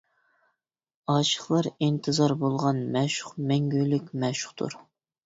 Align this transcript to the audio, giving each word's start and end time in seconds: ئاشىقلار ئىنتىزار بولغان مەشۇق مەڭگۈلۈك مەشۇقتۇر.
ئاشىقلار 1.15 1.69
ئىنتىزار 1.87 2.33
بولغان 2.45 2.79
مەشۇق 2.97 3.37
مەڭگۈلۈك 3.53 4.09
مەشۇقتۇر. 4.25 4.79